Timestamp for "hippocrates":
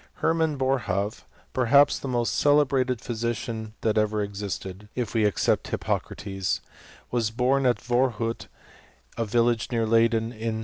5.67-6.59